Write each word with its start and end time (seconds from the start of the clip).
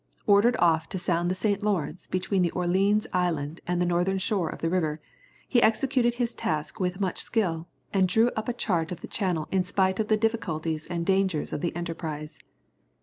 Ordered 0.25 0.55
off 0.57 0.89
to 0.89 0.97
sound 0.97 1.29
the 1.29 1.35
St. 1.35 1.61
Lawrence 1.61 2.07
between 2.07 2.49
Orleans 2.53 3.05
Island 3.13 3.61
and 3.67 3.79
the 3.79 3.85
northern 3.85 4.17
shore 4.17 4.49
of 4.49 4.57
the 4.59 4.67
river, 4.71 4.99
he 5.47 5.61
executed 5.61 6.15
his 6.15 6.33
task 6.33 6.79
with 6.79 6.99
much 6.99 7.19
skill, 7.21 7.67
and 7.93 8.07
drew 8.07 8.31
up 8.35 8.49
a 8.49 8.53
chart 8.53 8.91
of 8.91 9.01
the 9.01 9.07
channel 9.07 9.47
in 9.51 9.63
spite 9.63 9.99
of 9.99 10.07
the 10.07 10.17
difficulties 10.17 10.87
and 10.87 11.05
dangers 11.05 11.53
of 11.53 11.61
the 11.61 11.75
enterprise. 11.75 12.39